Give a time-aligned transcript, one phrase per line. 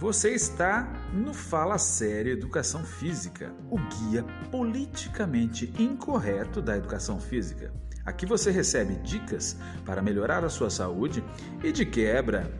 [0.00, 7.70] Você está no Fala Sério Educação Física, o guia politicamente incorreto da educação física.
[8.06, 11.22] Aqui você recebe dicas para melhorar a sua saúde
[11.62, 12.50] e, de quebra,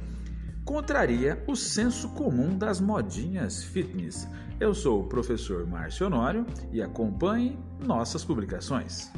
[0.66, 4.28] contraria o senso comum das modinhas fitness.
[4.60, 9.10] Eu sou o professor Márcio Honório e acompanhe nossas publicações.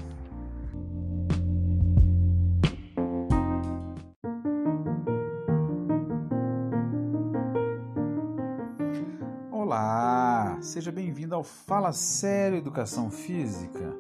[10.73, 13.95] Seja bem-vindo ao Fala Sério Educação Física.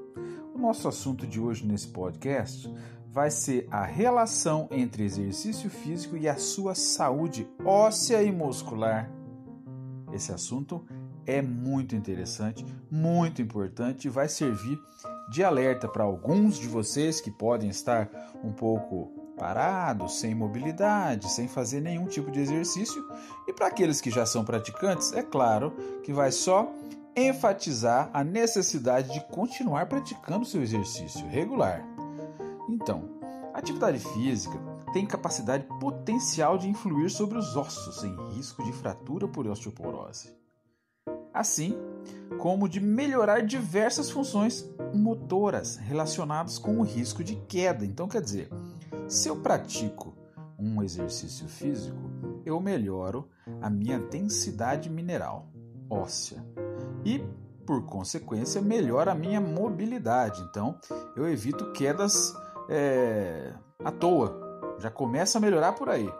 [0.55, 2.67] O nosso assunto de hoje nesse podcast
[3.11, 9.12] vai ser a relação entre exercício físico e a sua saúde óssea e muscular.
[10.15, 10.83] Esse assunto
[11.27, 14.81] é muito interessante, muito importante e vai servir
[15.31, 18.09] de alerta para alguns de vocês que podem estar
[18.43, 23.05] um pouco parados, sem mobilidade, sem fazer nenhum tipo de exercício,
[23.47, 26.73] e para aqueles que já são praticantes, é claro que vai só
[27.17, 31.84] enfatizar a necessidade de continuar praticando seu exercício regular.
[32.69, 33.11] Então,
[33.53, 34.59] a atividade física
[34.93, 40.31] tem capacidade potencial de influir sobre os ossos em risco de fratura por osteoporose.
[41.33, 41.75] Assim,
[42.39, 47.84] como de melhorar diversas funções motoras relacionadas com o risco de queda.
[47.84, 48.51] Então, quer dizer,
[49.08, 50.14] se eu pratico
[50.58, 51.98] um exercício físico,
[52.45, 53.28] eu melhoro
[53.61, 55.48] a minha densidade mineral
[55.91, 56.44] óssea
[57.05, 57.22] e,
[57.67, 60.41] por consequência, melhora a minha mobilidade.
[60.42, 60.78] Então,
[61.17, 62.34] eu evito quedas
[62.69, 63.53] é,
[63.84, 64.41] à toa.
[64.78, 66.11] Já começa a melhorar por aí.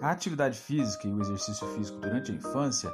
[0.00, 2.90] A atividade física e o exercício físico durante a infância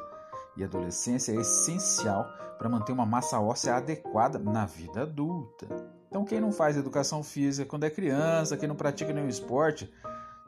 [0.56, 2.26] e adolescência é essencial
[2.58, 5.66] para manter uma massa óssea adequada na vida adulta.
[6.14, 9.92] Então, quem não faz educação física quando é criança, quem não pratica nenhum esporte,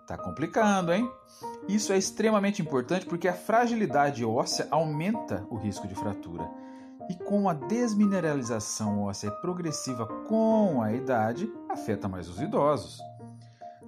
[0.07, 1.11] tá complicando, hein?
[1.67, 6.49] Isso é extremamente importante porque a fragilidade óssea aumenta o risco de fratura.
[7.11, 13.01] E com a desmineralização óssea progressiva com a idade, afeta mais os idosos.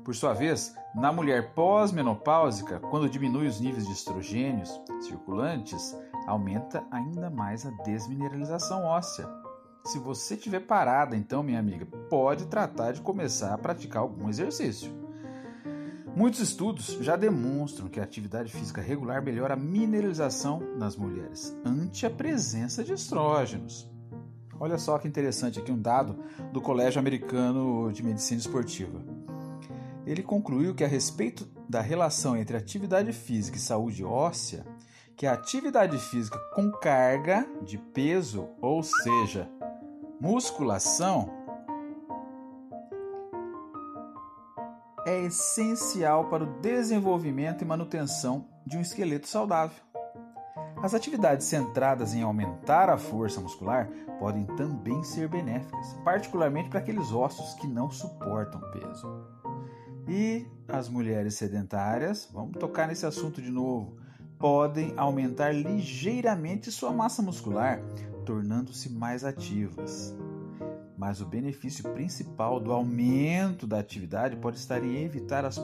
[0.04, 4.68] Por sua vez, na mulher pós-menopáusica, quando diminui os níveis de estrogênios
[5.00, 5.96] circulantes,
[6.26, 9.28] aumenta ainda mais a desmineralização óssea.
[9.88, 14.92] Se você estiver parada, então, minha amiga, pode tratar de começar a praticar algum exercício.
[16.14, 22.04] Muitos estudos já demonstram que a atividade física regular melhora a mineralização nas mulheres ante
[22.04, 23.90] a presença de estrógenos.
[24.60, 26.22] Olha só que interessante aqui um dado
[26.52, 29.02] do Colégio Americano de Medicina Esportiva.
[30.04, 34.66] Ele concluiu que a respeito da relação entre atividade física e saúde óssea,
[35.16, 39.50] que a atividade física com carga de peso, ou seja,
[40.20, 41.30] musculação,
[45.06, 49.76] é essencial para o desenvolvimento e manutenção de um esqueleto saudável.
[50.82, 57.10] As atividades centradas em aumentar a força muscular podem também ser benéficas, particularmente para aqueles
[57.10, 59.26] ossos que não suportam peso.
[60.06, 63.96] E as mulheres sedentárias, vamos tocar nesse assunto de novo,
[64.38, 67.80] podem aumentar ligeiramente sua massa muscular,
[68.28, 70.14] tornando-se mais ativas.
[70.98, 75.58] Mas o benefício principal do aumento da atividade pode estar em evitar as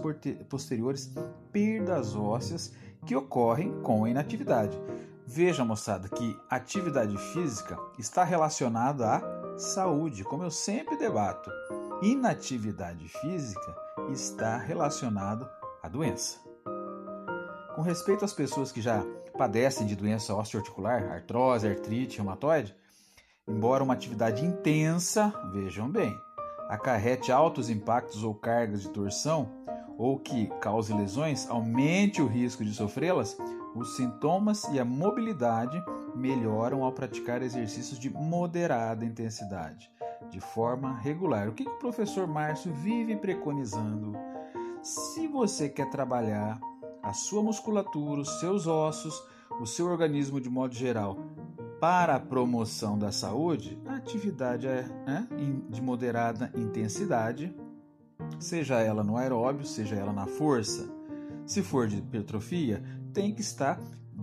[0.49, 1.13] posteriores
[1.53, 2.73] perdas ósseas
[3.05, 4.81] que ocorrem com a inatividade.
[5.27, 11.51] Veja, moçada, que atividade física está relacionada à saúde, como eu sempre debato.
[12.01, 13.77] Inatividade física
[14.11, 15.47] está relacionado
[15.83, 16.39] à doença.
[17.75, 19.05] Com respeito às pessoas que já
[19.37, 22.75] padecem de doença osteoarticular, artrose, artrite, reumatoide,
[23.47, 26.17] embora uma atividade intensa, vejam bem,
[26.69, 29.51] acarrete altos impactos ou cargas de torção,
[29.99, 33.37] ou que cause lesões, aumente o risco de sofrê-las,
[33.75, 35.83] os sintomas e a mobilidade
[36.15, 39.91] melhoram ao praticar exercícios de moderada intensidade,
[40.31, 41.49] de forma regular.
[41.49, 44.13] O que o professor Márcio vive preconizando?
[44.83, 46.61] Se você quer trabalhar
[47.05, 49.23] a sua musculatura, os seus ossos,
[49.61, 51.19] o seu organismo de modo geral
[51.79, 55.29] para a promoção da saúde, a atividade é né,
[55.69, 57.55] de moderada intensidade,
[58.39, 60.89] seja ela no aeróbio, seja ela na força.
[61.45, 63.79] Se for de hipertrofia, tem que estar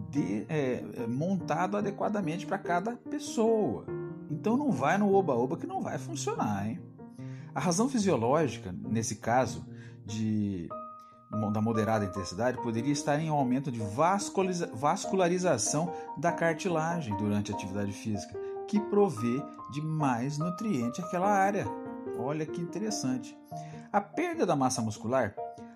[0.10, 3.86] de, é, é montado adequadamente para cada pessoa.
[4.32, 6.68] Então não vai no oba-oba que não vai funcionar.
[6.68, 6.82] Hein?
[7.54, 9.68] A razão fisiológica, nesse caso,
[10.04, 10.68] de
[11.52, 13.80] da moderada intensidade poderia estar em um aumento de
[14.74, 18.38] vascularização da cartilagem durante a atividade física,
[18.68, 19.42] que provê
[19.72, 21.66] de mais nutriente àquela área.
[22.18, 23.38] Olha que interessante.
[23.92, 25.36] A perda da massa muscular,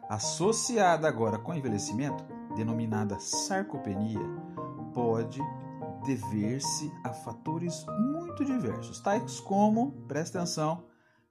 [0.09, 2.23] associada agora com envelhecimento,
[2.55, 4.19] denominada sarcopenia,
[4.93, 5.41] pode
[6.05, 10.83] dever-se a fatores muito diversos, tais como, presta atenção,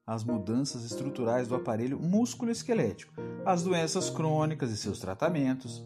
[0.07, 3.15] as mudanças estruturais do aparelho músculo-esquelético,
[3.45, 5.83] as doenças crônicas e seus tratamentos,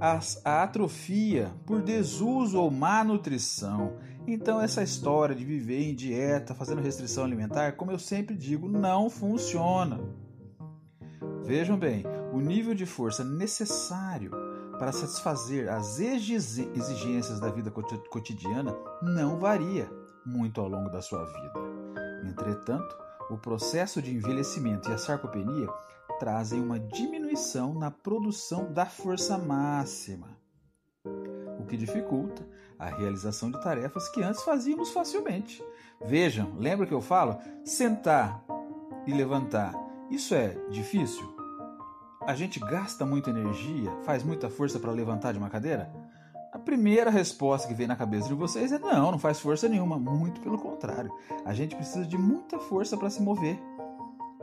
[0.00, 3.96] as, a atrofia por desuso ou má nutrição.
[4.26, 9.08] Então, essa história de viver em dieta, fazendo restrição alimentar, como eu sempre digo, não
[9.08, 10.00] funciona.
[11.44, 14.30] Vejam bem, o nível de força necessário
[14.78, 19.88] para satisfazer as exigências da vida cotidiana não varia
[20.26, 21.52] muito ao longo da sua vida.
[22.24, 23.01] Entretanto,
[23.32, 25.66] o processo de envelhecimento e a sarcopenia
[26.18, 30.36] trazem uma diminuição na produção da força máxima,
[31.58, 32.46] o que dificulta
[32.78, 35.64] a realização de tarefas que antes fazíamos facilmente.
[36.04, 37.38] Vejam, lembra que eu falo?
[37.64, 38.44] Sentar
[39.06, 39.74] e levantar,
[40.10, 41.34] isso é difícil?
[42.26, 45.90] A gente gasta muita energia, faz muita força para levantar de uma cadeira?
[46.64, 49.98] Primeira resposta que vem na cabeça de vocês é não, não faz força nenhuma.
[49.98, 51.12] Muito pelo contrário.
[51.44, 53.58] A gente precisa de muita força para se mover.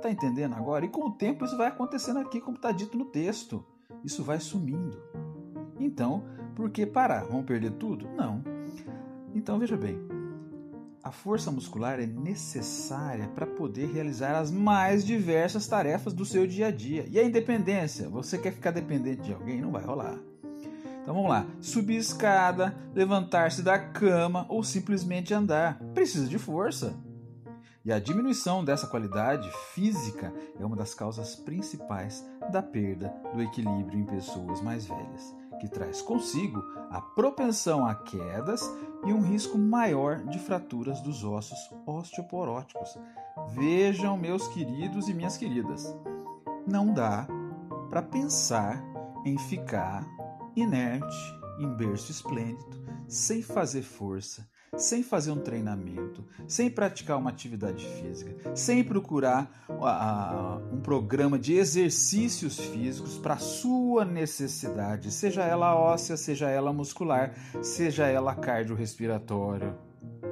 [0.01, 0.85] Tá entendendo agora?
[0.85, 3.65] E com o tempo isso vai acontecendo aqui, como está dito no texto.
[4.03, 5.01] Isso vai sumindo.
[5.79, 6.23] Então,
[6.55, 7.25] por que parar?
[7.25, 8.07] Vamos perder tudo?
[8.15, 8.43] Não.
[9.33, 9.99] Então veja bem,
[11.03, 16.67] a força muscular é necessária para poder realizar as mais diversas tarefas do seu dia
[16.67, 17.05] a dia.
[17.09, 18.09] E a independência?
[18.09, 19.61] Você quer ficar dependente de alguém?
[19.61, 20.19] Não vai rolar.
[21.09, 25.79] Então vamos lá: subir escada, levantar-se da cama ou simplesmente andar.
[25.91, 26.93] Precisa de força.
[27.83, 33.99] E a diminuição dessa qualidade física é uma das causas principais da perda do equilíbrio
[33.99, 38.61] em pessoas mais velhas que traz consigo a propensão a quedas
[39.03, 41.57] e um risco maior de fraturas dos ossos
[41.87, 42.95] osteoporóticos.
[43.47, 45.91] Vejam, meus queridos e minhas queridas,
[46.67, 47.27] não dá
[47.89, 48.79] para pensar
[49.25, 50.18] em ficar
[50.55, 54.47] inerte em berço esplêndido, sem fazer força,
[54.77, 61.55] sem fazer um treinamento, sem praticar uma atividade física, sem procurar uh, um programa de
[61.55, 69.77] exercícios físicos para sua necessidade, seja ela óssea, seja ela muscular, seja ela cardiorrespiratória.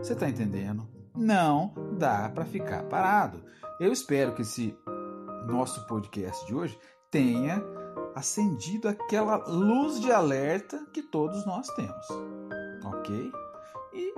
[0.02, 0.88] Você está entendendo?
[1.16, 3.44] Não dá para ficar parado.
[3.80, 4.75] Eu espero que esse
[5.48, 6.78] nosso podcast de hoje
[7.10, 7.64] tenha
[8.18, 12.08] acendido aquela luz de alerta que todos nós temos.
[12.84, 13.31] Ok?
[13.94, 14.14] E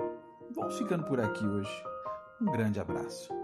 [0.54, 1.84] vamos ficando por aqui hoje.
[2.40, 3.39] Um grande abraço.